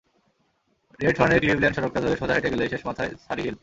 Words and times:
Red 0.99 1.15
ফার্নের 1.17 1.41
Cleveland 1.41 1.75
সড়কটা 1.77 1.99
ধরে 2.01 2.15
সোজা 2.15 2.33
হেঁটে 2.35 2.51
গেলেই 2.53 2.71
শেষ 2.73 2.81
মাথায় 2.85 3.11
সারিহিল। 3.25 3.55